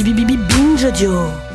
[0.00, 1.49] Bibi Bibi Binge Audio.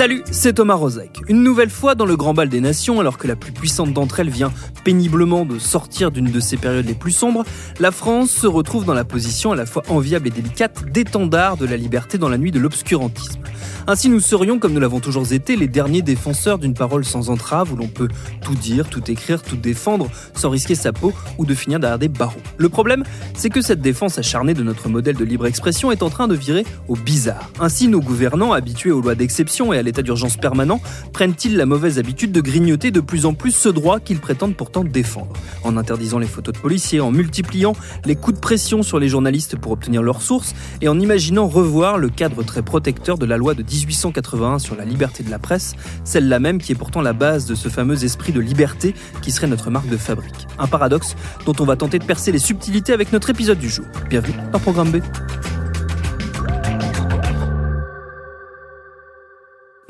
[0.00, 1.18] Salut, c'est Thomas Rozek.
[1.28, 4.20] Une nouvelle fois dans le grand bal des nations, alors que la plus puissante d'entre
[4.20, 4.50] elles vient
[4.82, 7.44] péniblement de sortir d'une de ses périodes les plus sombres,
[7.80, 11.66] la France se retrouve dans la position à la fois enviable et délicate d'étendard de
[11.66, 13.42] la liberté dans la nuit de l'obscurantisme.
[13.86, 17.72] Ainsi, nous serions, comme nous l'avons toujours été, les derniers défenseurs d'une parole sans entrave
[17.72, 18.08] où l'on peut
[18.40, 22.08] tout dire, tout écrire, tout défendre sans risquer sa peau ou de finir derrière des
[22.08, 22.40] barreaux.
[22.56, 23.04] Le problème,
[23.34, 26.34] c'est que cette défense acharnée de notre modèle de libre expression est en train de
[26.34, 27.50] virer au bizarre.
[27.58, 30.80] Ainsi, nos gouvernants, habitués aux lois d'exception et à l'état d'urgence permanent,
[31.12, 34.84] prennent-ils la mauvaise habitude de grignoter de plus en plus ce droit qu'ils prétendent pourtant
[34.84, 35.32] défendre
[35.64, 37.72] En interdisant les photos de policiers, en multipliant
[38.04, 41.98] les coups de pression sur les journalistes pour obtenir leurs sources et en imaginant revoir
[41.98, 45.74] le cadre très protecteur de la loi de 1881 sur la liberté de la presse,
[46.04, 49.48] celle-là même qui est pourtant la base de ce fameux esprit de liberté qui serait
[49.48, 50.46] notre marque de fabrique.
[50.60, 51.16] Un paradoxe
[51.46, 53.86] dont on va tenter de percer les subtilités avec notre épisode du jour.
[54.08, 54.98] Bienvenue dans Programme B.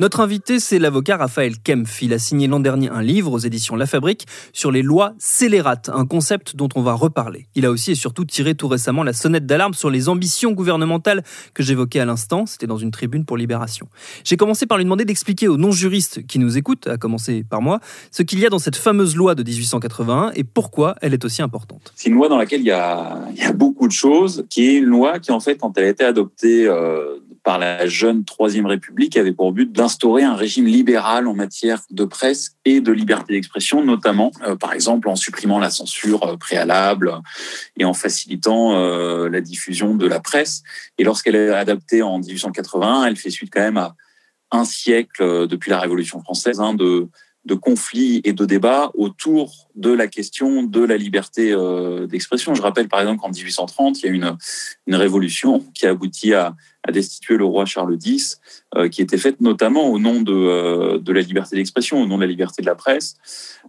[0.00, 2.00] Notre invité, c'est l'avocat Raphaël Kempf.
[2.00, 5.90] Il a signé l'an dernier un livre aux éditions La Fabrique sur les lois scélérates,
[5.92, 7.48] un concept dont on va reparler.
[7.54, 11.22] Il a aussi et surtout tiré tout récemment la sonnette d'alarme sur les ambitions gouvernementales
[11.52, 12.46] que j'évoquais à l'instant.
[12.46, 13.88] C'était dans une tribune pour Libération.
[14.24, 17.78] J'ai commencé par lui demander d'expliquer aux non-juristes qui nous écoutent, à commencer par moi,
[18.10, 21.42] ce qu'il y a dans cette fameuse loi de 1881 et pourquoi elle est aussi
[21.42, 21.92] importante.
[21.94, 23.18] C'est une loi dans laquelle il y a,
[23.54, 26.66] beaucoup de choses, qui est une loi qui, en fait, quand elle a été adoptée
[26.66, 27.18] euh,
[27.58, 32.56] la jeune Troisième République, avait pour but d'instaurer un régime libéral en matière de presse
[32.64, 37.12] et de liberté d'expression, notamment, euh, par exemple, en supprimant la censure euh, préalable
[37.76, 40.62] et en facilitant euh, la diffusion de la presse.
[40.98, 43.94] Et lorsqu'elle est adaptée en 1881, elle fait suite quand même à
[44.50, 47.08] un siècle depuis la Révolution française hein, de
[47.50, 52.54] de conflits et de débats autour de la question de la liberté euh, d'expression.
[52.54, 54.36] Je rappelle par exemple qu'en 1830, il y a une,
[54.86, 56.54] une révolution qui a abouti à,
[56.90, 58.40] destituer le roi Charles X,
[58.74, 62.16] euh, qui était faite notamment au nom de, euh, de la liberté d'expression, au nom
[62.16, 63.16] de la liberté de la presse.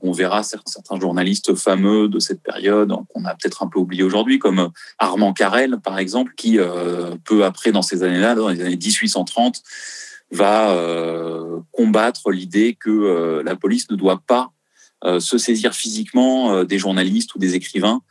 [0.02, 4.04] On verra certains, certains journalistes fameux de cette période qu'on a peut-être un peu oublié
[4.04, 6.58] aujourd'hui, comme Armand Carrel, par exemple, qui,
[7.26, 9.62] peu après, dans ces années-là, dans les années 1830,
[10.32, 14.52] va euh, combattre l'idée que euh, la police ne doit pas
[15.04, 18.02] euh, se saisir physiquement des journalistes ou des écrivains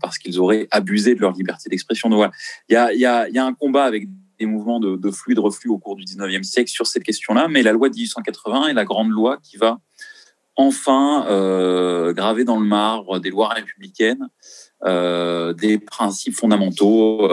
[0.00, 2.08] parce qu'ils auraient abusé de leur liberté d'expression.
[2.08, 2.32] Donc voilà,
[2.68, 4.06] il y a, un combat avec
[4.38, 7.62] des mouvements de, flux de reflux au cours du 19e siècle sur cette question-là, mais
[7.62, 9.78] la loi de 1880 est la grande loi qui va
[10.56, 11.24] enfin
[12.14, 14.28] graver dans le marbre des lois républicaines
[14.84, 17.30] des principes fondamentaux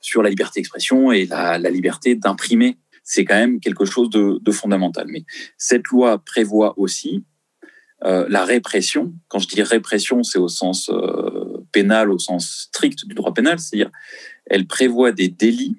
[0.00, 2.78] sur la liberté d'expression et la liberté d'imprimer
[3.08, 5.06] c'est quand même quelque chose de, fondamental.
[5.08, 5.24] Mais
[5.56, 7.24] cette loi prévoit aussi
[8.04, 9.14] euh, la répression.
[9.28, 13.58] Quand je dis répression, c'est au sens euh, pénal, au sens strict du droit pénal,
[13.58, 13.90] c'est-à-dire
[14.44, 15.78] elle prévoit des délits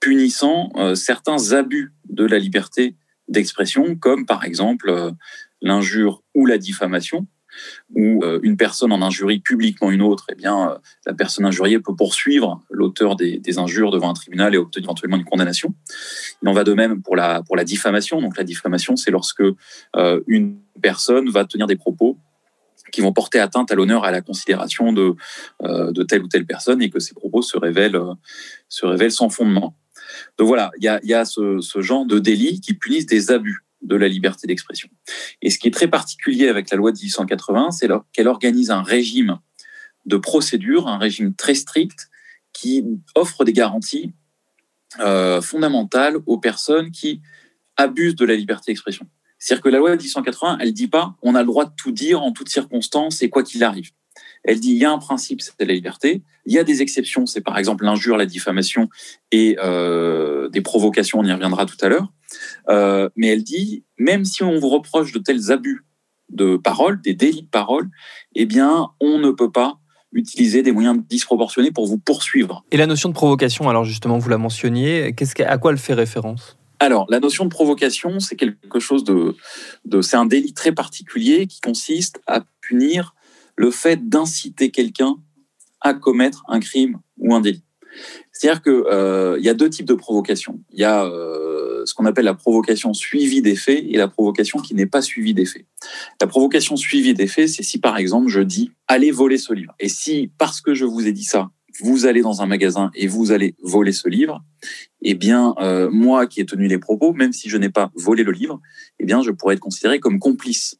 [0.00, 2.96] punissant euh, certains abus de la liberté
[3.28, 5.12] d'expression, comme par exemple
[5.60, 7.26] l'injure ou la diffamation
[7.94, 11.78] où euh, une personne en injurie publiquement une autre, eh bien, euh, la personne injuriée
[11.80, 15.74] peut poursuivre l'auteur des, injures devant un tribunal et obtenir éventuellement une condamnation.
[16.42, 18.20] Il en va de même pour la, pour la diffamation.
[18.20, 19.42] Donc la diffamation, c'est lorsque
[19.96, 22.18] euh, une personne va tenir des propos
[22.92, 25.14] qui vont porter atteinte à l'honneur, à la considération de,
[25.62, 27.98] de telle ou telle personne et que ces propos se révèlent,
[28.68, 29.74] se révèlent sans fondement.
[30.38, 33.32] Donc voilà, il y a, y a ce, ce genre de délits qui punissent des
[33.32, 34.88] abus de la liberté d'expression.
[35.42, 38.82] Et ce qui est très particulier avec la loi de 1880, c'est qu'elle organise un
[38.82, 39.38] régime
[40.06, 42.08] de procédure, un régime très strict,
[42.52, 42.84] qui
[43.14, 44.12] offre des garanties
[45.00, 47.20] euh, fondamentales aux personnes qui
[47.76, 49.06] abusent de la liberté d'expression.
[49.38, 51.90] C'est-à-dire que la loi de 1880, elle dit pas on a le droit de tout
[51.90, 53.90] dire en toutes circonstances et quoi qu'il arrive.
[54.44, 56.22] Elle dit il y a un principe, c'est la liberté.
[56.46, 58.88] Il y a des exceptions, c'est par exemple l'injure, la diffamation
[59.32, 61.18] et euh, des provocations.
[61.18, 62.12] On y reviendra tout à l'heure.
[62.68, 65.84] Euh, mais elle dit même si on vous reproche de tels abus
[66.30, 67.88] de parole, des délits de parole,
[68.34, 69.78] eh bien, on ne peut pas
[70.12, 72.64] utiliser des moyens disproportionnés pour vous poursuivre.
[72.70, 75.94] Et la notion de provocation, alors justement, vous la mentionniez, qu'est-ce à quoi elle fait
[75.94, 76.56] référence?
[76.80, 79.36] Alors, la notion de provocation, c'est quelque chose de,
[79.84, 83.14] de c'est un délit très particulier qui consiste à punir
[83.56, 85.16] le fait d'inciter quelqu'un
[85.80, 87.64] à commettre un crime ou un délit.
[88.34, 90.60] C'est-à-dire qu'il euh, y a deux types de provocation.
[90.72, 94.58] Il y a euh, ce qu'on appelle la provocation suivie des faits et la provocation
[94.58, 95.64] qui n'est pas suivie des faits.
[96.20, 99.74] La provocation suivie des faits, c'est si par exemple je dis allez voler ce livre.
[99.78, 101.50] Et si parce que je vous ai dit ça,
[101.80, 104.42] vous allez dans un magasin et vous allez voler ce livre,
[105.02, 108.24] eh bien euh, moi qui ai tenu les propos, même si je n'ai pas volé
[108.24, 108.60] le livre,
[108.98, 110.76] eh bien je pourrais être considéré comme complice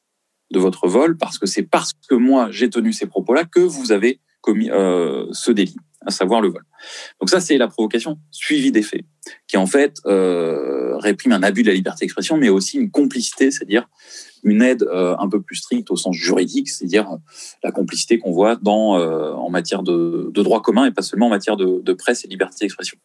[0.50, 3.92] de votre vol parce que c'est parce que moi j'ai tenu ces propos-là que vous
[3.92, 6.62] avez commis euh, ce délit, à savoir le vol.
[7.20, 9.04] Donc ça, c'est la provocation suivie des faits,
[9.46, 13.50] qui en fait euh, réprime un abus de la liberté d'expression, mais aussi une complicité,
[13.50, 13.88] c'est-à-dire
[14.42, 17.08] une aide euh, un peu plus stricte au sens juridique, c'est-à-dire
[17.62, 21.26] la complicité qu'on voit dans, euh, en matière de, de, droit commun et pas seulement
[21.26, 22.98] en matière de, de presse et liberté d'expression.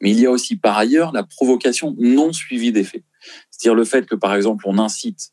[0.00, 3.04] Mais il y a aussi par ailleurs la provocation non suivie des faits,
[3.50, 5.30] c'est-à-dire le fait que par exemple on incite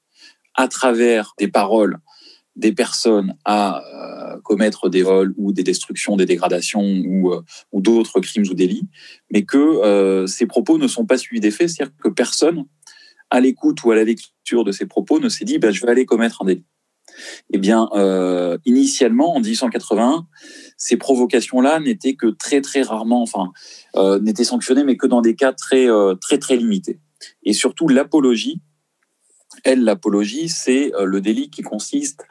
[0.56, 1.98] à travers des paroles
[2.56, 7.82] des personnes à euh, commettre des vols ou des destructions, des dégradations ou, euh, ou
[7.82, 8.88] d'autres crimes ou délits,
[9.32, 12.66] mais que euh, ces propos ne sont pas suivis des faits, c'est-à-dire que personne,
[13.30, 15.92] à l'écoute ou à la lecture de ces propos, ne s'est dit bah, je vais
[15.92, 16.66] aller commettre un délit.
[17.54, 17.90] Eh bien,
[18.66, 20.28] initialement, en 1881,
[20.78, 23.52] ces provocations-là n'étaient que très très rarement, enfin,
[24.22, 25.88] n'étaient sanctionnées, mais que dans des cas très
[26.22, 27.02] très très limités.
[27.44, 28.62] Et surtout, l'apologie
[29.64, 32.26] elle, l'apologie, c'est euh, le délit qui consiste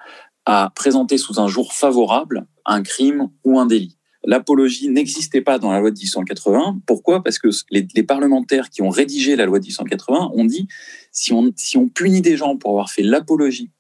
[0.47, 3.97] à présenter sous un jour favorable un crime ou un délit.
[4.25, 6.81] L'apologie n'existait pas dans la loi de 1880.
[6.87, 7.23] Pourquoi?
[7.23, 10.69] Parce que les, parlementaires qui ont rédigé la loi de 1880 ont dit
[11.11, 13.71] si on, si on punit des gens pour avoir fait l'apologie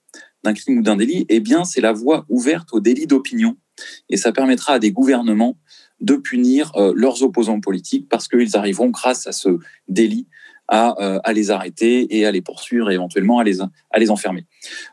[0.42, 3.58] d'un crime ou d'un délit, eh bien, c'est la voie ouverte au délit d'opinion.
[4.08, 5.58] Et ça permettra à des gouvernements
[6.00, 9.58] de punir euh, leurs opposants politiques parce qu'ils arriveront, grâce à ce
[9.88, 10.26] délit,
[10.70, 14.10] à, euh, à, les arrêter et à les poursuivre et éventuellement à les, à les
[14.10, 14.46] enfermer.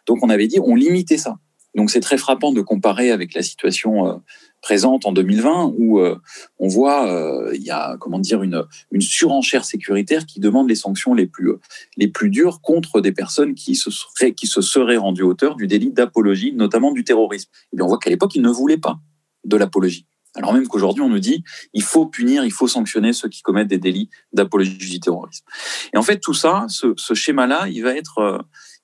[0.05, 1.37] Donc on avait dit on limitait ça.
[1.75, 4.15] Donc c'est très frappant de comparer avec la situation euh,
[4.61, 6.19] présente en 2020 où euh,
[6.57, 7.07] on voit
[7.53, 11.51] il y a comment dire une, une surenchère sécuritaire qui demande les sanctions les plus
[11.95, 15.67] les plus dures contre des personnes qui se seraient qui se seraient rendues auteurs du
[15.67, 17.51] délit d'apologie, notamment du terrorisme.
[17.71, 18.97] Et bien on voit qu'à l'époque ils ne voulaient pas
[19.45, 20.07] de l'apologie.
[20.37, 21.43] Alors même qu'aujourd'hui, on nous dit
[21.73, 25.45] il faut punir, il faut sanctionner ceux qui commettent des délits d'apologie du terrorisme.
[25.93, 28.37] Et en fait, tout ça, ce, schéma-là, il va être, euh,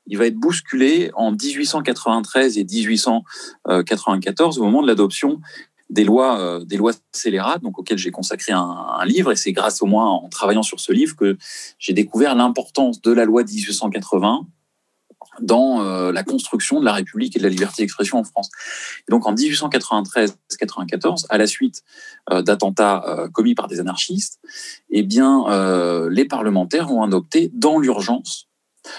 [0.07, 5.39] il va être bousculé en 1893 et 1894 au moment de l'adoption
[5.89, 9.31] des lois, euh, des lois scélérates, donc auxquelles j'ai consacré un, un, livre.
[9.31, 11.37] Et c'est grâce au moins en travaillant sur ce livre que
[11.77, 14.47] j'ai découvert l'importance de la loi de 1880
[15.41, 18.49] dans euh, la construction de la République et de la liberté d'expression en France.
[19.07, 21.83] Et donc en 1893-94, à la suite
[22.31, 24.39] euh, d'attentats euh, commis par des anarchistes,
[24.89, 25.23] eh bien
[26.09, 28.49] les parlementaires ont adopté dans l'urgence,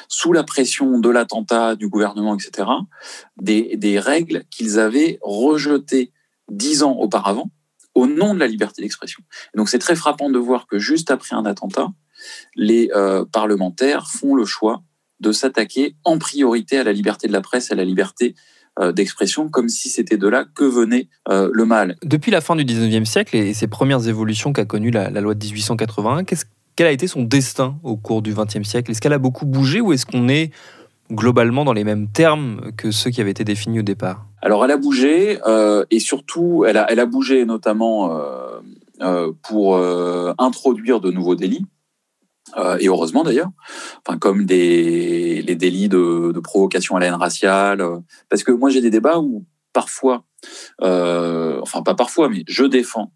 [0.08, 2.68] sous la pression de l'attentat, du gouvernement, etc.,
[3.36, 6.12] des, règles qu'ils avaient rejetées
[6.48, 7.50] dix ans auparavant
[7.94, 9.22] au nom de la liberté d'expression.
[9.54, 11.88] Donc c'est très frappant de voir que juste après un attentat,
[12.56, 12.90] les
[13.32, 14.82] parlementaires font le choix
[15.24, 18.34] de s'attaquer en priorité à la liberté de la presse, à la liberté
[18.78, 21.96] euh, d'expression, comme si c'était de là que venait euh, le mal.
[22.04, 25.34] Depuis la fin du 19e siècle et ces premières évolutions qu'a connues la, la, loi
[25.34, 26.24] de 1881,
[26.76, 28.90] quel a été son destin au cours du 20e siècle?
[28.90, 30.50] Est-ce qu'elle a beaucoup bougé ou est-ce qu'on est
[31.10, 34.26] globalement dans les mêmes termes que ceux qui avaient été définis au départ?
[34.42, 38.20] Alors elle a bougé euh, et surtout elle a, elle a bougé notamment
[39.00, 39.78] euh, pour
[40.38, 41.64] introduire de nouveaux délits.
[42.56, 43.50] Euh, et heureusement d'ailleurs,
[44.06, 47.80] enfin, comme les délits de, provocation à la haine raciale.
[47.80, 50.24] Euh, parce que moi, j'ai des débats où parfois,
[50.82, 53.12] euh, enfin pas parfois, mais je défends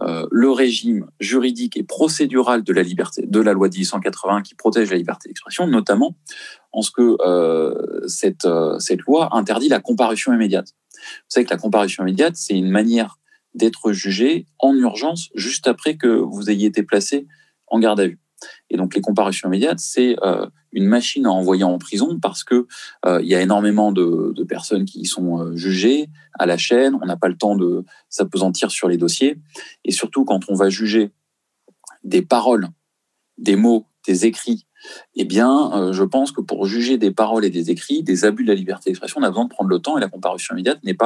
[0.00, 4.90] le régime juridique et procédural de la liberté, de la loi de 1880 qui protège
[4.90, 6.16] la liberté d'expression, notamment
[6.72, 7.16] en ce que
[8.08, 8.48] cette,
[8.80, 10.74] cette loi interdit la comparution immédiate.
[10.94, 13.18] Vous savez que la comparution immédiate, c'est une manière
[13.54, 17.26] d'être jugé en urgence juste après que vous ayez été placé
[17.68, 18.18] en garde à vue.
[18.72, 22.66] Et donc les comparutions immédiates, c'est euh, une machine à envoyer en prison parce que
[23.04, 26.98] euh, il y a énormément de, personnes qui sont euh, jugées à la chaîne.
[27.00, 29.38] On n'a pas le temps de s'apesantir sur les dossiers.
[29.84, 31.12] Et surtout quand on va juger
[32.02, 32.68] des paroles,
[33.36, 34.66] des mots, des écrits,
[35.14, 38.42] eh bien, euh, je pense que pour juger des paroles et des écrits, des abus
[38.42, 40.82] de la liberté d'expression, on a besoin de prendre le temps et la comparution immédiate
[40.82, 40.96] n'est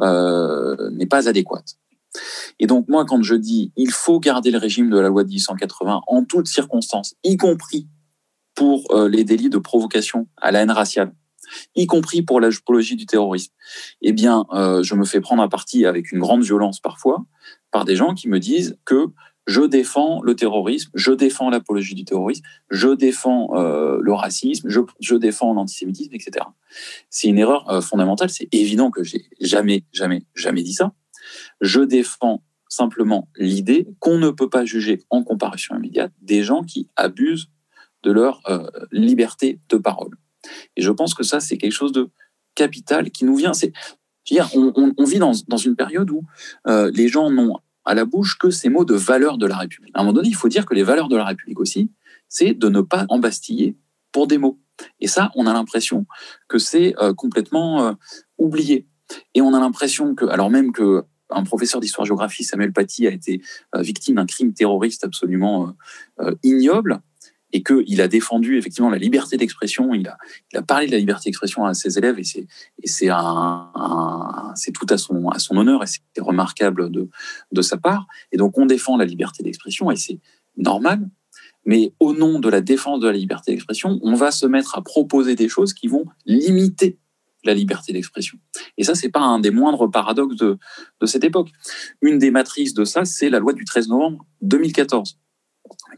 [0.00, 1.76] n'est pas adéquate.
[2.58, 5.28] Et donc, moi, quand je dis il faut garder le régime de la loi de
[5.28, 7.88] 1880 en toutes circonstances, y compris
[8.54, 11.14] pour euh, les délits de provocation à la haine raciale,
[11.74, 13.52] y compris pour l'apologie du terrorisme,
[14.02, 17.24] eh bien, euh, je me fais prendre à partie avec une grande violence parfois
[17.70, 19.06] par des gens qui me disent que
[19.46, 25.14] je défends le terrorisme, je défends l'apologie du terrorisme, je défends euh, le racisme, je,
[25.16, 26.44] défends l'antisémitisme, etc.
[27.08, 28.30] C'est une erreur fondamentale.
[28.30, 30.92] C'est évident que j'ai jamais, jamais, jamais dit ça.
[31.60, 36.88] Je défends simplement l'idée qu'on ne peut pas juger en comparution immédiate des gens qui
[36.96, 37.50] abusent
[38.02, 40.16] de leur euh, liberté de parole.
[40.76, 42.08] Et je pense que ça, c'est quelque chose de
[42.54, 43.52] capital qui nous vient.
[43.52, 43.72] C'est,
[44.54, 46.22] on, vit dans, une période où
[46.66, 49.90] euh, les gens n'ont à la bouche que ces mots de valeur de la République.
[49.94, 51.90] À un moment donné, il faut dire que les valeurs de la République aussi,
[52.28, 53.76] c'est de ne pas embastiller
[54.12, 54.60] pour des mots.
[55.00, 56.06] Et ça, on a l'impression
[56.48, 57.96] que c'est euh, complètement
[58.38, 58.86] oublié.
[59.34, 63.42] Et on a l'impression que, alors même que un professeur d'histoire-géographie, Samuel Paty, a été
[63.74, 65.74] euh, victime d'un crime terroriste absolument
[66.42, 67.00] ignoble,
[67.52, 70.18] et qu'il a défendu effectivement la liberté d'expression, il a,
[70.62, 72.46] parlé de la liberté d'expression à ses élèves et c'est,
[74.72, 77.08] tout à son, à son honneur et c'est remarquable de,
[77.52, 78.06] de sa part.
[78.32, 80.20] Et donc on défend la liberté d'expression et c'est
[80.56, 81.08] normal,
[81.64, 84.82] mais au nom de la défense de la liberté d'expression, on va se mettre à
[84.82, 86.98] proposer des choses qui vont limiter
[87.44, 88.38] la liberté d'expression.
[88.76, 90.58] Et ça, c'est pas un des moindres paradoxes de,
[91.06, 91.50] cette époque.
[92.02, 95.18] Une des matrices de ça, c'est la loi du 13 novembre 2014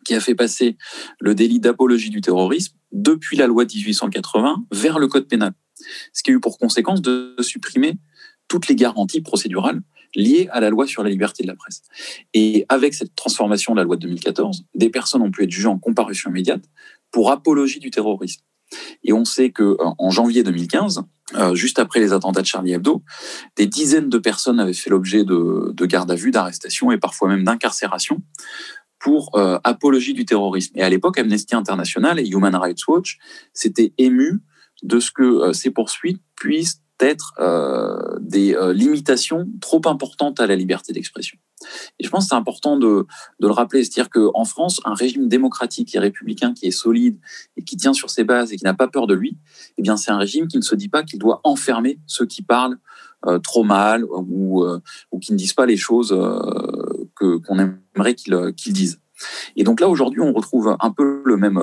[0.05, 0.77] qui a fait passer
[1.21, 5.53] le délit d'apologie du terrorisme depuis la loi 1880 vers le code pénal.
[6.13, 7.99] Ce qui a eu pour conséquence de supprimer
[8.49, 9.81] toutes les garanties procédurales
[10.15, 11.83] liées à la loi sur la liberté de la presse.
[12.35, 15.69] Et avec cette transformation de la loi de 2014, des personnes ont pu être jugées
[15.69, 16.63] en comparution immédiate
[17.11, 18.43] pour apologie du terrorisme.
[19.05, 21.03] Et on sait que en janvier 2015,
[21.35, 23.03] euh, juste après les attentats de Charlie Hebdo,
[23.57, 27.29] des dizaines de personnes avaient fait l'objet de, de garde à vue, d'arrestation et parfois
[27.29, 28.23] même d'incarcération
[28.99, 30.73] pour euh, apologie du terrorisme.
[30.77, 33.19] Et à l'époque, Amnesty International et Human Rights Watch
[33.53, 34.41] s'étaient émus
[34.83, 40.47] de ce que euh, ces poursuites puissent être euh, des euh, limitations trop importantes à
[40.47, 41.39] la liberté d'expression.
[41.99, 43.07] Et je pense que c'est important de,
[43.41, 47.19] de, le rappeler, c'est-à-dire qu'en France, un régime démocratique et républicain qui est solide
[47.57, 49.37] et qui tient sur ses bases et qui n'a pas peur de lui,
[49.79, 52.43] eh bien c'est un régime qui ne se dit pas qu'il doit enfermer ceux qui
[52.43, 52.79] parlent
[53.27, 54.67] euh, trop mal ou,
[55.13, 56.11] ou qui ne disent pas les choses
[57.15, 59.01] que qu'on aimerait qu'ils qu'ils disent.
[59.55, 61.61] Et donc là, aujourd'hui, on retrouve un peu le même,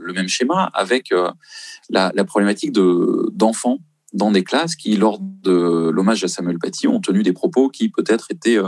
[0.00, 1.14] le même schéma avec
[1.88, 3.78] la, la problématique de, d'enfants
[4.16, 7.90] dans des classes qui, lors de l'hommage à Samuel Paty, ont tenu des propos qui
[7.90, 8.58] peut-être étaient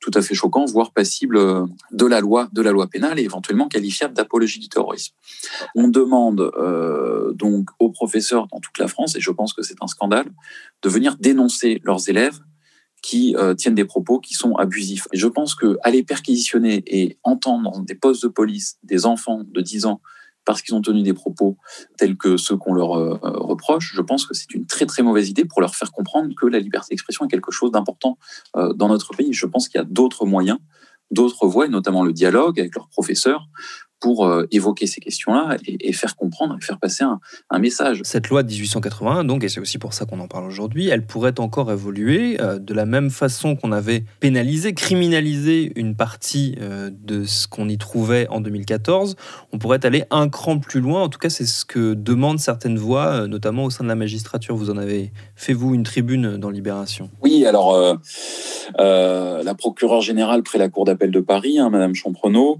[0.00, 1.38] tout à fait choquants, voire passibles
[1.90, 5.14] de la loi, de la loi pénale et éventuellement qualifiables d'apologie du terrorisme.
[5.74, 9.82] On demande euh, donc aux professeurs dans toute la France, et je pense que c'est
[9.82, 10.30] un scandale,
[10.82, 12.40] de venir dénoncer leurs élèves
[13.02, 15.08] qui euh, tiennent des propos qui sont abusifs.
[15.12, 19.42] Et je pense que aller perquisitionner et entendre dans des postes de police des enfants
[19.44, 20.00] de 10 ans
[20.44, 21.56] parce qu'ils ont tenu des propos
[21.96, 25.28] tels que ceux qu'on leur euh, reproche, je pense que c'est une très très mauvaise
[25.28, 28.18] idée pour leur faire comprendre que la liberté d'expression est quelque chose d'important
[28.56, 29.32] euh, dans notre pays.
[29.32, 30.58] Je pense qu'il y a d'autres moyens,
[31.10, 33.48] d'autres voies, et notamment le dialogue avec leurs professeurs,
[34.02, 38.00] pour euh, évoquer ces questions-là et, et, faire comprendre et faire passer un, un, message.
[38.02, 41.06] Cette loi de 1881, donc, et c'est aussi pour ça qu'on en parle aujourd'hui, elle
[41.06, 46.90] pourrait encore évoluer euh, de la même façon qu'on avait pénalisé, criminalisé une partie euh,
[46.92, 49.14] de ce qu'on y trouvait en 2014.
[49.52, 51.02] On pourrait aller un cran plus loin.
[51.02, 53.94] En tout cas, c'est ce que demandent certaines voix, euh, notamment au sein de la
[53.94, 54.56] magistrature.
[54.56, 57.08] Vous en avez fait, vous, une tribune dans Libération.
[57.22, 57.96] Oui, alors
[58.78, 62.58] euh, la procureure générale près la Cour d'appel de Paris, hein, Madame Champrenault,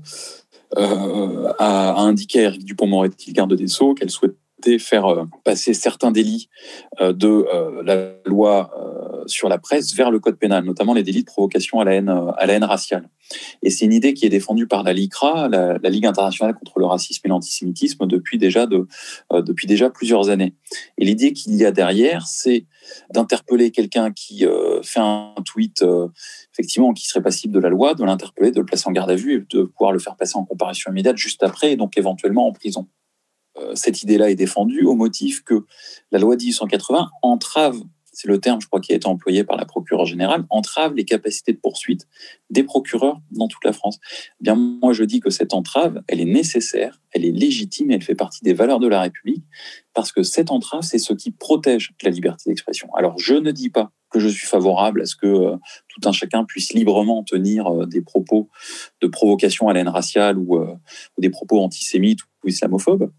[0.77, 4.37] a, a, indiqué à Eric Dupont-Moretti, garde des Sceaux, qu'elle souhaitait
[4.79, 6.49] faire euh, passer certains délits
[7.01, 8.71] euh, de euh, la loi
[9.27, 12.65] sur la presse vers le code pénal, notamment les délits de provocation à la haine,
[12.65, 13.09] raciale.
[13.63, 16.87] Et c'est une idée qui est défendue par la LICRA, la, Ligue internationale contre le
[16.87, 18.89] racisme et l'antisémitisme, depuis déjà, de,
[19.33, 20.57] depuis déjà plusieurs années.
[20.99, 22.67] Et l'idée qu'il y a derrière, c'est
[23.15, 24.45] d'interpeller quelqu'un qui
[24.83, 25.85] fait un tweet
[26.53, 29.15] effectivement qui serait passible de la loi, de l'interpeller, de le placer en garde à
[29.15, 32.49] vue et de pouvoir le faire passer en comparution immédiate juste après et donc éventuellement
[32.49, 32.89] en prison.
[33.59, 35.67] Euh, cette idée-là est défendue au motif que
[36.11, 37.83] la loi 1880 entrave
[38.13, 41.05] c'est le terme, je crois, qui a été employé par la procureure générale, entrave les
[41.05, 42.07] capacités de poursuite
[42.51, 43.99] des procureurs dans toute la France.
[44.41, 47.95] Eh bien, moi, je dis que cette entrave, elle est nécessaire, elle est légitime et
[47.95, 49.45] elle fait partie des valeurs de la République,
[49.95, 52.89] parce que cette entrave, c'est ce qui protège la liberté d'expression.
[52.95, 55.57] Alors, je ne dis pas que je suis favorable à ce que euh,
[55.89, 58.49] tout un chacun puisse librement tenir euh, des propos
[59.01, 63.11] de provocation à la haine raciale euh, ou des propos antisémites ou islamophobes.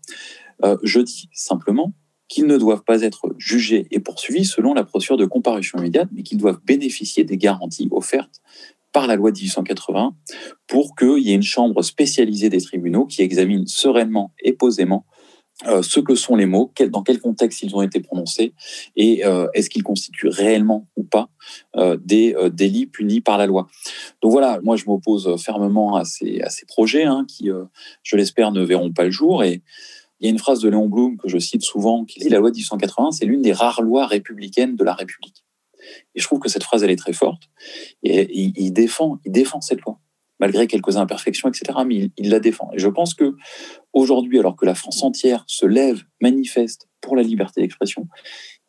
[0.84, 1.94] je dis simplement
[2.28, 6.24] qu'ils ne doivent pas être jugés et poursuivis selon la procédure de comparution immédiate, mais
[6.24, 8.42] qu'ils doivent bénéficier des garanties offertes
[8.92, 10.16] par la loi 1880
[10.68, 15.06] pour qu'il y ait une chambre spécialisée des tribunaux qui examine sereinement et posément
[15.68, 18.54] euh, ce que sont les mots, dans quel contexte ils ont été prononcés
[18.96, 21.30] et euh, est-ce qu'ils constituent réellement ou pas
[21.76, 23.68] euh, des délits punis par la loi.
[24.22, 27.50] Donc voilà, moi je m'oppose fermement à ces, projets hein, qui,
[28.02, 29.44] je l'espère, ne verront pas le jour.
[30.20, 32.40] Il y a une phrase de Léon Blum que je cite souvent qui dit la
[32.40, 35.44] loi de 1880, c'est l'une des rares lois républicaines de la République.
[36.16, 37.44] Et je trouve que cette phrase elle est très forte.
[38.04, 40.00] Et il, il défend, il défend cette loi
[40.40, 41.80] malgré quelques imperfections, etc.
[41.86, 42.70] Mais il, il, la défend.
[42.74, 43.36] Et je pense que
[43.94, 48.08] aujourd'hui, alors que la France entière se lève, manifeste pour la liberté d'expression,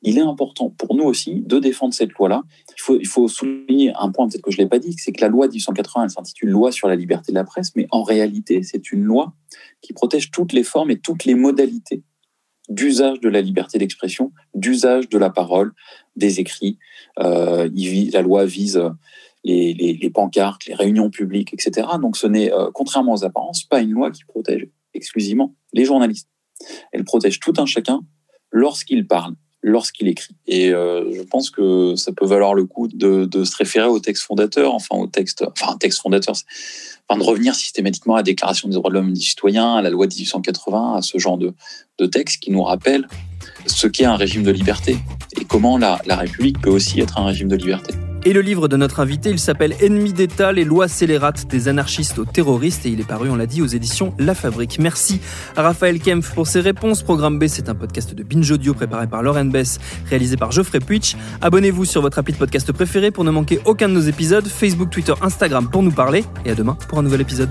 [0.04, 2.42] il est important pour nous aussi de défendre cette loi-là.
[2.88, 5.28] Il faut, souligner un point, peut-être que je ne l'ai pas dit, c'est que la
[5.28, 8.62] loi de 1880, elle s'intitule Loi sur la liberté de la presse, mais en réalité,
[8.62, 9.32] c'est une loi
[9.80, 12.02] qui protège toutes les formes et toutes les modalités
[12.68, 15.72] d'usage de la liberté d'expression, d'usage de la parole,
[16.16, 16.78] des écrits.
[17.18, 17.68] Euh,
[18.12, 18.82] la loi vise
[19.42, 21.86] les, les, les, pancartes, les réunions publiques, etc.
[22.00, 26.30] Donc ce n'est, euh, contrairement aux apparences, pas une loi qui protège exclusivement les journalistes.
[26.92, 28.02] Elle protège tout un chacun
[28.50, 29.34] lorsqu'il parle,
[29.64, 30.34] lorsqu'il écrit.
[30.46, 34.24] Et euh, je pense que ça peut valoir le coup de, se référer au texte
[34.24, 36.34] fondateur, enfin au texte, enfin texte fondateur,
[37.08, 39.82] enfin de revenir systématiquement à la Déclaration des droits de l'homme et des citoyens, à
[39.82, 41.54] la loi de 1880, à ce genre de,
[41.98, 43.08] de texte qui nous rappelle
[43.66, 44.98] ce qu'est un régime de liberté
[45.40, 47.94] et comment la République peut aussi être un régime de liberté.
[48.26, 52.18] Et le livre de notre invité, il s'appelle Ennemis d'État, les lois scélérates des anarchistes
[52.18, 54.78] aux terroristes et il est paru, on l'a dit, aux éditions La Fabrique.
[54.78, 55.20] Merci
[55.56, 57.02] à Raphaël Kempf pour ses réponses.
[57.02, 59.78] Programme B, c'est un podcast de Binge Audio préparé par Lauren Bess,
[60.08, 61.16] réalisé par Geoffrey Puitch.
[61.42, 64.46] Abonnez-vous sur votre appli de podcast préféré pour ne manquer aucun de nos épisodes.
[64.46, 66.24] Facebook, Twitter, Instagram pour nous parler.
[66.46, 67.50] Et à demain pour un nouvel épisode.